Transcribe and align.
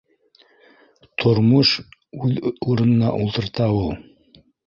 Тормош 1.23 1.73
уҙ 2.29 2.33
урынына 2.71 3.13
ултырта 3.21 3.71
ул 3.83 3.89